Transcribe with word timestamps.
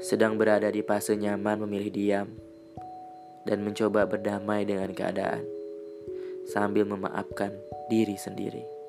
sedang 0.00 0.40
berada 0.40 0.72
di 0.72 0.80
fase 0.80 1.12
nyaman 1.14 1.68
memilih 1.68 1.92
diam 1.92 2.28
dan 3.44 3.60
mencoba 3.60 4.08
berdamai 4.08 4.64
dengan 4.64 4.88
keadaan 4.96 5.44
sambil 6.48 6.88
memaafkan 6.88 7.52
diri 7.92 8.16
sendiri. 8.16 8.79